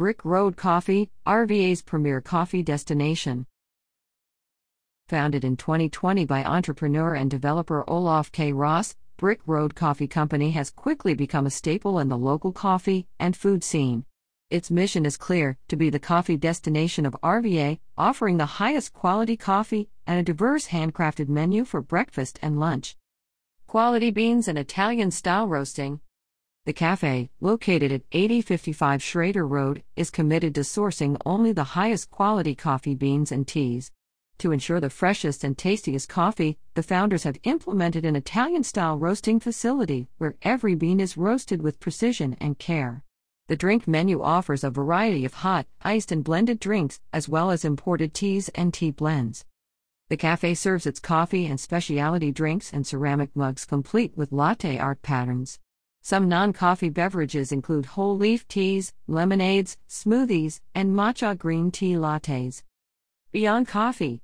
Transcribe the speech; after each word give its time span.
Brick 0.00 0.24
Road 0.24 0.56
Coffee, 0.56 1.10
RVA's 1.26 1.82
premier 1.82 2.22
coffee 2.22 2.62
destination. 2.62 3.44
Founded 5.10 5.44
in 5.44 5.58
2020 5.58 6.24
by 6.24 6.42
entrepreneur 6.42 7.12
and 7.12 7.30
developer 7.30 7.84
Olaf 7.86 8.32
K. 8.32 8.54
Ross, 8.54 8.96
Brick 9.18 9.40
Road 9.44 9.74
Coffee 9.74 10.08
Company 10.08 10.52
has 10.52 10.70
quickly 10.70 11.12
become 11.12 11.44
a 11.44 11.50
staple 11.50 11.98
in 11.98 12.08
the 12.08 12.16
local 12.16 12.50
coffee 12.50 13.08
and 13.18 13.36
food 13.36 13.62
scene. 13.62 14.06
Its 14.48 14.70
mission 14.70 15.04
is 15.04 15.18
clear 15.18 15.58
to 15.68 15.76
be 15.76 15.90
the 15.90 15.98
coffee 15.98 16.38
destination 16.38 17.04
of 17.04 17.14
RVA, 17.22 17.78
offering 17.98 18.38
the 18.38 18.56
highest 18.56 18.94
quality 18.94 19.36
coffee 19.36 19.90
and 20.06 20.18
a 20.18 20.22
diverse 20.22 20.68
handcrafted 20.68 21.28
menu 21.28 21.66
for 21.66 21.82
breakfast 21.82 22.38
and 22.40 22.58
lunch. 22.58 22.96
Quality 23.66 24.10
beans 24.10 24.48
and 24.48 24.56
Italian 24.56 25.10
style 25.10 25.46
roasting. 25.46 26.00
The 26.70 26.74
cafe, 26.74 27.30
located 27.40 27.90
at 27.90 28.02
8055 28.12 29.00
Shrader 29.00 29.44
Road, 29.44 29.82
is 29.96 30.08
committed 30.08 30.54
to 30.54 30.60
sourcing 30.60 31.16
only 31.26 31.50
the 31.50 31.74
highest 31.74 32.12
quality 32.12 32.54
coffee 32.54 32.94
beans 32.94 33.32
and 33.32 33.44
teas. 33.44 33.90
To 34.38 34.52
ensure 34.52 34.78
the 34.78 34.88
freshest 34.88 35.42
and 35.42 35.58
tastiest 35.58 36.08
coffee, 36.08 36.58
the 36.74 36.84
founders 36.84 37.24
have 37.24 37.40
implemented 37.42 38.04
an 38.04 38.14
Italian 38.14 38.62
style 38.62 38.96
roasting 38.96 39.40
facility 39.40 40.06
where 40.18 40.36
every 40.42 40.76
bean 40.76 41.00
is 41.00 41.16
roasted 41.16 41.60
with 41.60 41.80
precision 41.80 42.36
and 42.40 42.56
care. 42.56 43.02
The 43.48 43.56
drink 43.56 43.88
menu 43.88 44.22
offers 44.22 44.62
a 44.62 44.70
variety 44.70 45.24
of 45.24 45.34
hot, 45.34 45.66
iced, 45.82 46.12
and 46.12 46.22
blended 46.22 46.60
drinks, 46.60 47.00
as 47.12 47.28
well 47.28 47.50
as 47.50 47.64
imported 47.64 48.14
teas 48.14 48.48
and 48.50 48.72
tea 48.72 48.92
blends. 48.92 49.44
The 50.08 50.16
cafe 50.16 50.54
serves 50.54 50.86
its 50.86 51.00
coffee 51.00 51.46
and 51.46 51.58
specialty 51.58 52.30
drinks 52.30 52.72
and 52.72 52.86
ceramic 52.86 53.34
mugs 53.34 53.64
complete 53.64 54.16
with 54.16 54.30
latte 54.30 54.78
art 54.78 55.02
patterns. 55.02 55.58
Some 56.02 56.28
non 56.28 56.52
coffee 56.52 56.88
beverages 56.88 57.52
include 57.52 57.84
whole 57.84 58.16
leaf 58.16 58.48
teas, 58.48 58.92
lemonades, 59.06 59.76
smoothies, 59.88 60.60
and 60.74 60.94
matcha 60.94 61.36
green 61.36 61.70
tea 61.70 61.92
lattes. 61.92 62.62
Beyond 63.32 63.68
coffee, 63.68 64.22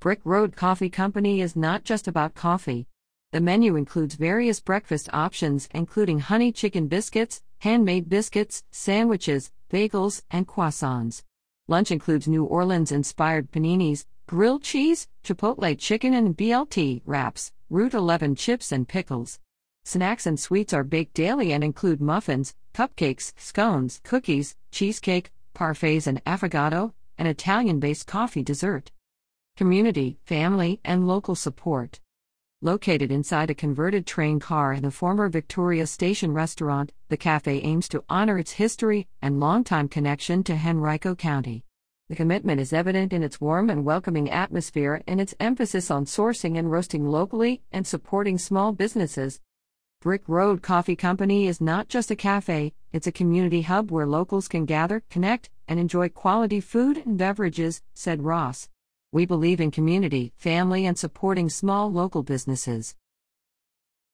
Brick 0.00 0.20
Road 0.24 0.56
Coffee 0.56 0.90
Company 0.90 1.40
is 1.40 1.54
not 1.54 1.84
just 1.84 2.08
about 2.08 2.34
coffee. 2.34 2.88
The 3.30 3.40
menu 3.40 3.76
includes 3.76 4.14
various 4.14 4.58
breakfast 4.58 5.08
options, 5.12 5.68
including 5.72 6.18
honey 6.18 6.50
chicken 6.50 6.88
biscuits, 6.88 7.40
handmade 7.58 8.08
biscuits, 8.08 8.64
sandwiches, 8.72 9.52
bagels, 9.70 10.22
and 10.30 10.48
croissants. 10.48 11.22
Lunch 11.68 11.90
includes 11.90 12.26
New 12.26 12.44
Orleans 12.44 12.90
inspired 12.90 13.52
paninis, 13.52 14.06
grilled 14.26 14.62
cheese, 14.62 15.08
chipotle 15.22 15.78
chicken, 15.78 16.14
and 16.14 16.36
BLT 16.36 17.02
wraps, 17.06 17.52
Route 17.70 17.94
11 17.94 18.34
chips, 18.34 18.72
and 18.72 18.88
pickles. 18.88 19.38
Snacks 19.84 20.26
and 20.26 20.38
sweets 20.38 20.72
are 20.72 20.84
baked 20.84 21.14
daily 21.14 21.52
and 21.52 21.64
include 21.64 22.00
muffins, 22.00 22.54
cupcakes, 22.72 23.32
scones, 23.36 24.00
cookies, 24.04 24.54
cheesecake, 24.70 25.32
parfaits, 25.54 26.06
and 26.06 26.24
affogato, 26.24 26.92
an 27.18 27.26
Italian 27.26 27.80
based 27.80 28.06
coffee 28.06 28.42
dessert 28.42 28.90
community, 29.56 30.18
family, 30.24 30.80
and 30.84 31.06
local 31.06 31.34
support. 31.34 32.00
Located 32.62 33.12
inside 33.12 33.50
a 33.50 33.54
converted 33.54 34.06
train 34.06 34.40
car 34.40 34.72
in 34.72 34.82
the 34.82 34.90
former 34.90 35.28
Victoria 35.28 35.86
Station 35.86 36.32
restaurant, 36.32 36.92
the 37.08 37.16
cafe 37.16 37.58
aims 37.58 37.88
to 37.88 38.04
honor 38.08 38.38
its 38.38 38.52
history 38.52 39.08
and 39.20 39.40
longtime 39.40 39.88
connection 39.88 40.42
to 40.44 40.54
Henrico 40.54 41.14
County. 41.14 41.64
The 42.08 42.16
commitment 42.16 42.60
is 42.60 42.72
evident 42.72 43.12
in 43.12 43.22
its 43.22 43.40
warm 43.40 43.68
and 43.68 43.84
welcoming 43.84 44.30
atmosphere 44.30 45.02
and 45.06 45.20
its 45.20 45.34
emphasis 45.40 45.90
on 45.90 46.06
sourcing 46.06 46.56
and 46.56 46.70
roasting 46.70 47.06
locally 47.06 47.62
and 47.72 47.86
supporting 47.86 48.38
small 48.38 48.72
businesses. 48.72 49.40
Brick 50.02 50.28
Road 50.28 50.62
Coffee 50.62 50.96
Company 50.96 51.46
is 51.46 51.60
not 51.60 51.88
just 51.88 52.10
a 52.10 52.16
cafe, 52.16 52.72
it's 52.92 53.06
a 53.06 53.12
community 53.12 53.62
hub 53.62 53.92
where 53.92 54.04
locals 54.04 54.48
can 54.48 54.64
gather, 54.64 55.04
connect, 55.10 55.48
and 55.68 55.78
enjoy 55.78 56.08
quality 56.08 56.58
food 56.58 56.96
and 57.06 57.16
beverages, 57.16 57.82
said 57.94 58.24
Ross. 58.24 58.68
We 59.12 59.26
believe 59.26 59.60
in 59.60 59.70
community, 59.70 60.32
family, 60.36 60.86
and 60.86 60.98
supporting 60.98 61.48
small 61.48 61.88
local 61.92 62.24
businesses. 62.24 62.96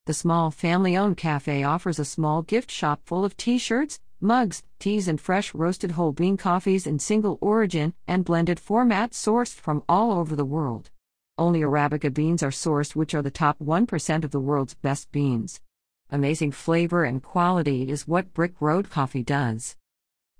The 0.04 0.12
small 0.12 0.50
family 0.50 0.94
owned 0.94 1.16
cafe 1.16 1.64
offers 1.64 1.98
a 1.98 2.04
small 2.04 2.42
gift 2.42 2.70
shop 2.70 3.00
full 3.06 3.24
of 3.24 3.34
t 3.38 3.56
shirts, 3.56 3.98
mugs, 4.20 4.62
teas, 4.78 5.08
and 5.08 5.18
fresh 5.18 5.54
roasted 5.54 5.92
whole 5.92 6.12
bean 6.12 6.36
coffees 6.36 6.86
in 6.86 6.98
single 6.98 7.38
origin 7.40 7.94
and 8.06 8.26
blended 8.26 8.60
format 8.60 9.12
sourced 9.12 9.54
from 9.54 9.82
all 9.88 10.12
over 10.12 10.36
the 10.36 10.44
world. 10.44 10.90
Only 11.38 11.60
Arabica 11.60 12.12
beans 12.12 12.42
are 12.42 12.50
sourced, 12.50 12.94
which 12.94 13.14
are 13.14 13.22
the 13.22 13.30
top 13.30 13.58
1% 13.58 14.24
of 14.24 14.32
the 14.32 14.40
world's 14.40 14.74
best 14.74 15.10
beans. 15.12 15.62
Amazing 16.10 16.52
flavor 16.52 17.04
and 17.04 17.22
quality 17.22 17.90
is 17.90 18.08
what 18.08 18.32
Brick 18.32 18.54
Road 18.60 18.88
Coffee 18.88 19.22
does. 19.22 19.76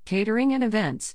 Catering 0.06 0.54
and 0.54 0.64
events. 0.64 1.14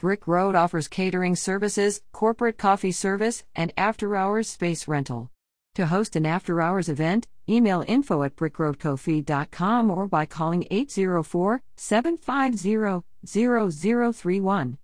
Brick 0.00 0.26
Road 0.26 0.56
offers 0.56 0.88
catering 0.88 1.36
services, 1.36 2.02
corporate 2.10 2.58
coffee 2.58 2.90
service, 2.90 3.44
and 3.54 3.72
after 3.76 4.16
hours 4.16 4.48
space 4.48 4.88
rental. 4.88 5.30
To 5.76 5.86
host 5.86 6.16
an 6.16 6.26
after 6.26 6.60
hours 6.60 6.88
event, 6.88 7.28
email 7.48 7.84
info 7.86 8.24
at 8.24 8.34
brickroadcoffee.com 8.34 9.90
or 9.90 10.08
by 10.08 10.26
calling 10.26 10.66
804 10.68 11.62
750 11.76 13.04
0031. 13.24 14.78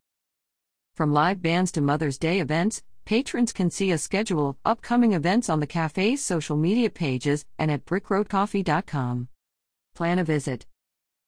From 0.94 1.12
live 1.12 1.40
bands 1.40 1.72
to 1.72 1.80
Mother's 1.80 2.18
Day 2.18 2.40
events, 2.40 2.82
patrons 3.04 3.52
can 3.52 3.70
see 3.70 3.90
a 3.90 3.98
schedule 3.98 4.50
of 4.50 4.56
upcoming 4.64 5.12
events 5.12 5.48
on 5.48 5.60
the 5.60 5.66
cafe's 5.66 6.22
social 6.22 6.56
media 6.56 6.90
pages 6.90 7.44
and 7.58 7.70
at 7.70 7.86
brickroadcoffee.com. 7.86 9.28
Plan 9.94 10.18
a 10.18 10.24
visit. 10.24 10.66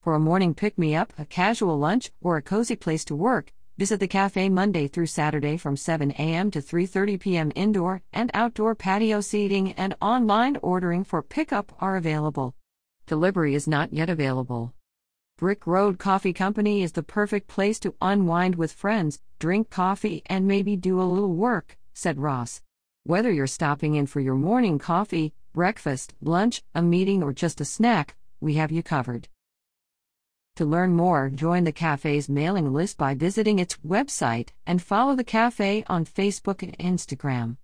For 0.02 0.14
a 0.14 0.20
morning 0.20 0.54
pick 0.54 0.76
me 0.76 0.94
up, 0.94 1.12
a 1.18 1.24
casual 1.24 1.78
lunch, 1.78 2.12
or 2.20 2.36
a 2.36 2.42
cozy 2.42 2.76
place 2.76 3.04
to 3.06 3.16
work, 3.16 3.52
Visit 3.76 3.98
the 3.98 4.06
cafe 4.06 4.48
Monday 4.48 4.86
through 4.86 5.06
Saturday 5.06 5.56
from 5.56 5.76
7 5.76 6.12
a.m. 6.12 6.48
to 6.52 6.60
3:30 6.60 7.18
p.m. 7.18 7.52
Indoor 7.56 8.02
and 8.12 8.30
outdoor 8.32 8.76
patio 8.76 9.20
seating 9.20 9.72
and 9.72 9.96
online 10.00 10.56
ordering 10.62 11.02
for 11.02 11.22
pickup 11.22 11.72
are 11.80 11.96
available. 11.96 12.54
Delivery 13.06 13.52
is 13.52 13.66
not 13.66 13.92
yet 13.92 14.08
available. 14.08 14.72
Brick 15.36 15.66
Road 15.66 15.98
Coffee 15.98 16.32
Company 16.32 16.84
is 16.84 16.92
the 16.92 17.02
perfect 17.02 17.48
place 17.48 17.80
to 17.80 17.96
unwind 18.00 18.54
with 18.54 18.70
friends, 18.70 19.18
drink 19.40 19.68
coffee, 19.68 20.22
and 20.26 20.46
maybe 20.46 20.76
do 20.76 21.00
a 21.00 21.02
little 21.02 21.34
work, 21.34 21.76
said 21.92 22.20
Ross. 22.20 22.62
Whether 23.02 23.32
you're 23.32 23.48
stopping 23.48 23.96
in 23.96 24.06
for 24.06 24.20
your 24.20 24.36
morning 24.36 24.78
coffee, 24.78 25.34
breakfast, 25.52 26.14
lunch, 26.22 26.62
a 26.72 26.82
meeting, 26.82 27.20
or 27.20 27.32
just 27.32 27.60
a 27.60 27.64
snack, 27.64 28.14
we 28.40 28.54
have 28.54 28.70
you 28.70 28.84
covered. 28.84 29.26
To 30.54 30.64
learn 30.64 30.94
more, 30.94 31.30
join 31.30 31.64
the 31.64 31.72
cafe's 31.72 32.28
mailing 32.28 32.72
list 32.72 32.96
by 32.96 33.16
visiting 33.16 33.58
its 33.58 33.76
website 33.78 34.50
and 34.68 34.80
follow 34.80 35.16
the 35.16 35.24
cafe 35.24 35.82
on 35.88 36.04
Facebook 36.04 36.62
and 36.62 36.78
Instagram. 36.78 37.56